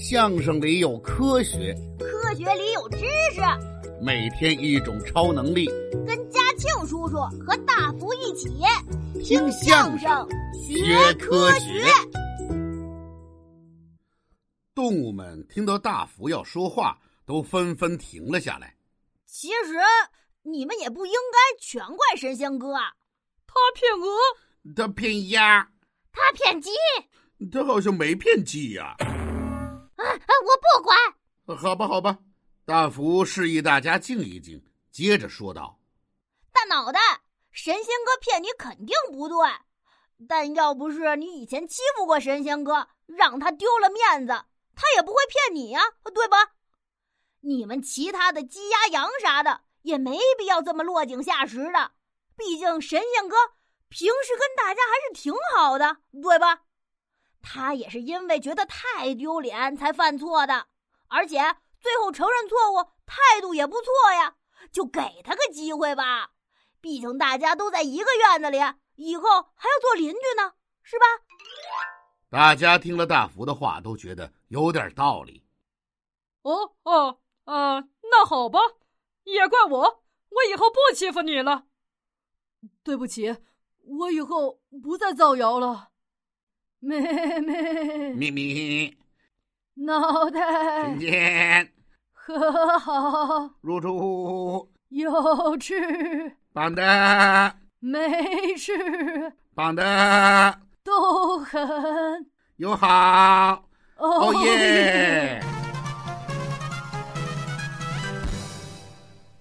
[0.00, 2.98] 相声里有科学，科学里有知
[3.34, 3.40] 识。
[4.00, 5.66] 每天一种超能力，
[6.06, 8.48] 跟嘉庆叔叔和大福一起
[9.24, 10.08] 听相声
[10.54, 11.84] 学科学。
[14.72, 16.96] 动物们听到大福要说话，
[17.26, 18.72] 都纷纷停了下来。
[19.26, 19.74] 其实
[20.44, 22.92] 你们也不应该全怪神仙哥啊，
[23.48, 24.16] 他骗鹅，
[24.76, 25.68] 他骗鸭，
[26.12, 26.70] 他骗鸡，
[27.50, 28.94] 他好像没骗鸡呀。
[29.00, 29.17] 啊
[29.98, 30.30] 啊啊！
[30.46, 30.96] 我不管。
[31.58, 32.18] 好吧，好吧。
[32.64, 35.78] 大福示意大家静一静，接着说道
[36.52, 37.00] ：“大脑袋，
[37.50, 39.36] 神仙哥骗你肯定不对，
[40.28, 44.32] 但要不是你以前欺负过神仙哥，让他丢了面子，
[44.74, 45.80] 他也不会骗你呀，
[46.14, 46.36] 对吧？
[47.40, 51.92] 你们其他的鸡鸭羊啥的也没必要这么落井下石的，
[52.36, 53.36] 毕竟神仙哥
[53.88, 56.64] 平时跟大家还是挺好的，对吧？”
[57.50, 60.66] 他也是因为觉得太丢脸才犯错的，
[61.08, 61.38] 而且
[61.80, 64.36] 最后承认错误，态度也不错呀，
[64.70, 66.32] 就给他个机会吧。
[66.82, 68.58] 毕竟大家都在一个院子里，
[68.96, 69.22] 以后
[69.54, 71.06] 还要做邻居呢，是吧？
[72.28, 75.42] 大家听了大福的话，都觉得有点道理。
[76.42, 78.60] 哦哦啊，那好吧，
[79.24, 81.64] 也怪我，我以后不欺负你了。
[82.82, 83.38] 对不起，
[83.86, 85.88] 我以后不再造谣了。
[86.80, 88.96] 咩咩咪咪，
[89.74, 91.72] 脑袋听见，
[92.12, 98.72] 和好入住有吃棒的没吃
[99.54, 101.60] 棒的都很
[102.58, 105.42] 友好哦耶！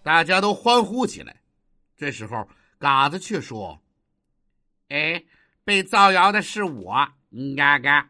[0.01, 1.35] 大家都欢呼起来。
[1.95, 2.47] 这时候，
[2.79, 3.79] 嘎子却说
[4.89, 5.23] ：“哎，
[5.63, 7.07] 被造谣的是我。”
[7.55, 8.09] 嘎嘎，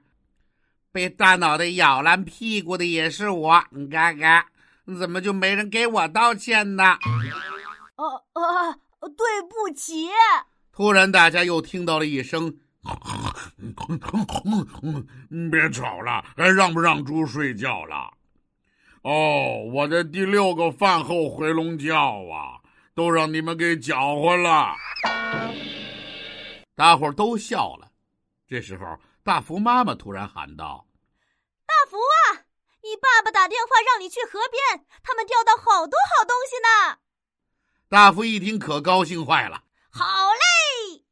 [0.92, 3.64] 被大脑袋咬烂屁股的也是我。
[3.90, 4.48] 嘎嘎，
[5.00, 6.98] 怎么就没人给我道歉呢？
[7.96, 10.08] 哦哦，对不起。
[10.72, 12.56] 突然，大家又听到了一声
[15.52, 18.14] ：“别吵了，还让不让猪睡觉了？”
[19.02, 22.62] 哦，我的第六个饭后回笼觉啊，
[22.94, 24.75] 都让你们给搅和了。
[26.75, 27.88] 大伙儿都笑了。
[28.47, 30.88] 这时候，大福妈妈突然喊道
[31.68, 32.48] ：“大福啊，
[32.82, 37.00] 你爸爸打电话让你去河边，他们钓到好多好东西呢。”
[37.92, 39.66] 大福一听，可高兴坏了。
[39.92, 41.04] 好嘞！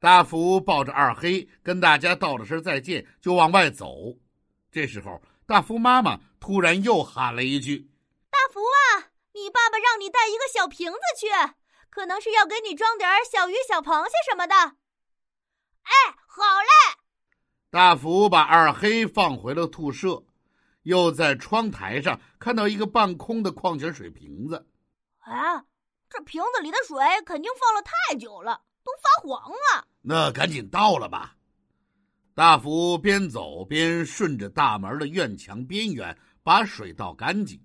[0.00, 4.16] 大福抱着二黑，跟大家道了声再见，就往外走。
[4.72, 7.90] 这时候，大福妈妈突然又喊了一句
[8.32, 11.26] ：“大福啊，你爸爸让你带一个小瓶子去，
[11.90, 14.76] 可能是要给你装点小鱼、小螃蟹什么的。”
[17.70, 20.22] 大福把二黑放回了兔舍，
[20.84, 24.66] 又在窗台上看到一个半空的矿泉水瓶子。
[25.18, 25.64] 啊，
[26.08, 26.96] 这瓶子里的水
[27.26, 29.86] 肯定放了太久了，都发黄了。
[30.00, 31.36] 那赶紧倒了吧！
[32.34, 37.60] 大福边走边顺着大门的院墙边缘把水倒干净，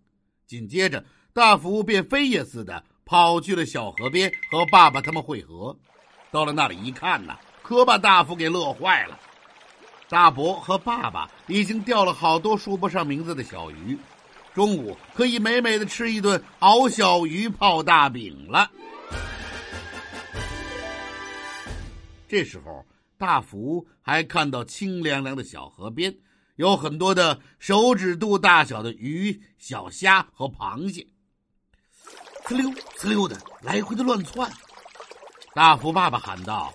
[0.45, 5.79] 紧接着大福便飞也似的跑去了小河边和爸爸他们会合。
[6.29, 7.39] 到了那里一看呐。
[7.61, 9.17] 可把大福给乐坏了。
[10.09, 13.97] 大伯和爸爸已经钓了好多说不上名字的小鱼，
[14.53, 18.69] 中午可以美美的吃一顿熬小鱼泡大饼了。
[22.27, 22.85] 这时候，
[23.17, 26.15] 大福还看到清凉凉的小河边，
[26.57, 31.07] 有很多的手指肚大小的鱼、小虾和螃蟹，
[32.43, 34.51] 呲溜呲溜的来回的乱窜。
[35.53, 36.73] 大福爸爸喊道。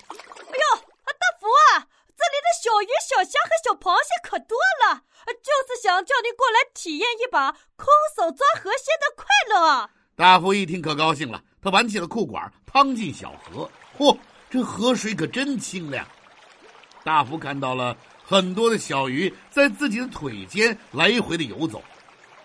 [2.60, 7.86] 小鱼、小虾和小螃蟹可多了，就是想叫你过来体验一把空
[8.16, 9.88] 手抓河蟹的快乐。
[10.16, 13.70] 大福一听可高兴了，他挽起了裤管，趟进小河。
[13.96, 14.19] 嚯，
[14.50, 16.04] 这河水可真清亮！
[17.04, 21.81] 大福看到了很多的小鱼在自己的腿间来回的游走，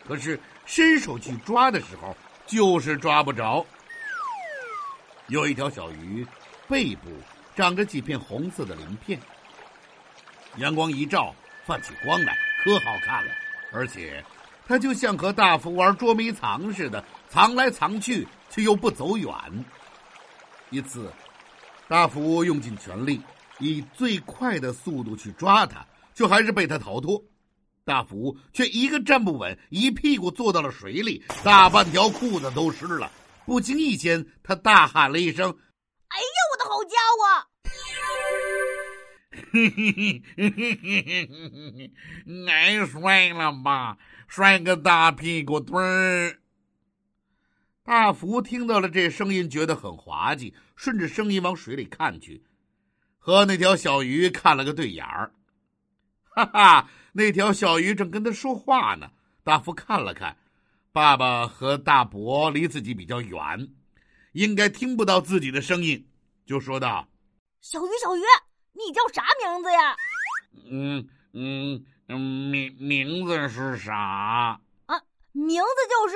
[0.08, 2.16] 可是伸手去抓的时候
[2.46, 3.66] 就是抓不着。
[5.26, 6.28] 有一条小鱼，
[6.70, 7.10] 背部
[7.56, 9.20] 长着几片红色的鳞片。
[10.58, 11.34] 阳光一照，
[11.66, 13.32] 泛起光来，可好看了。
[13.72, 14.24] 而且，
[14.68, 19.30] 它就像和大福玩捉迷藏似的，藏来藏去，却又不走远。
[20.70, 21.12] 一次，
[21.88, 23.22] 大福用尽全力，
[23.60, 27.22] 以最快的速度去抓它，却还是被它逃脱。
[27.86, 33.12] 大福却一个站不稳，一屁股坐到了水里，大半条裤子都湿了。
[33.46, 35.50] 不经意间，他大喊了一声
[36.08, 37.48] ：“哎呀，我的好家伙！”
[39.54, 41.92] 嘿嘿嘿嘿嘿嘿
[42.26, 44.00] 嘿，爱摔了吧？
[44.28, 46.40] 摔个大屁股墩儿。
[47.84, 52.44] 大福听到了这声音，觉得很滑稽，顺着声音往水里看去，
[53.20, 55.32] 和那条小鱼看了个对眼儿。
[56.24, 59.12] 哈哈，那条小鱼正跟他说话呢。
[59.44, 60.36] 大福看了看，
[60.92, 63.70] 爸爸和大伯离自己比较远，
[64.32, 66.08] 应该听不到自己的声音，
[66.44, 67.08] 就说道
[67.62, 68.22] ：“小鱼，小鱼，
[68.74, 69.96] 你叫啥名字呀
[70.70, 76.16] ？”“嗯嗯嗯，名名字是啥？”“啊，名字就是。”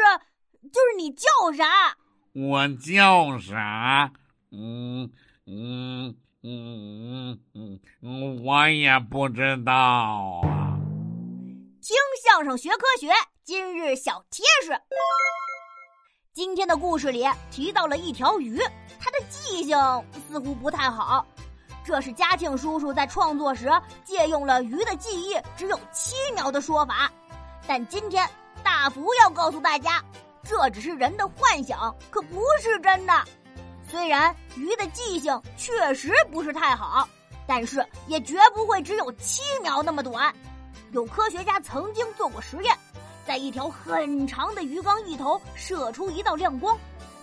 [0.73, 1.95] 就是你叫啥？
[2.33, 4.11] 我叫啥？
[4.51, 5.09] 嗯
[5.45, 6.13] 嗯
[6.43, 9.73] 嗯嗯嗯，我也不知道
[10.43, 10.77] 啊。
[11.81, 13.07] 听相声学科学，
[13.45, 14.77] 今日小贴士。
[16.33, 18.59] 今天的故事里提到了一条鱼，
[18.99, 19.77] 它的记性
[20.27, 21.25] 似乎不太好。
[21.87, 23.71] 这是嘉庆叔叔在创作时
[24.03, 27.09] 借用了鱼的记忆只有七秒的说法，
[27.65, 28.29] 但今天
[28.61, 30.03] 大福要告诉大家。
[30.43, 33.13] 这只是人的幻想，可不是真的。
[33.89, 37.07] 虽然鱼的记性确实不是太好，
[37.47, 40.33] 但是也绝不会只有七秒那么短。
[40.91, 42.77] 有科学家曾经做过实验，
[43.25, 46.77] 在一条很长的鱼缸一头射出一道亮光，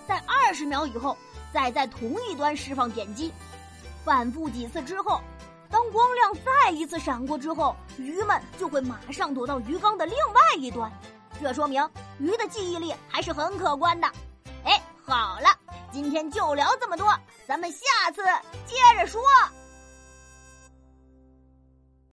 [0.09, 1.15] 在二十秒以后
[1.53, 3.31] 再在同一端释放点击，
[4.05, 5.21] 反复几次之后，
[5.71, 10.93] 当光亮再一次闪过之后，鱼们就会马上躲到鱼缸的另外一端。
[11.43, 14.07] 这说明鱼的记忆力还是很可观的。
[14.65, 15.49] 哎，好了，
[15.91, 17.13] 今天就聊这么多，
[17.49, 18.23] 咱们下次
[18.67, 19.21] 接着说。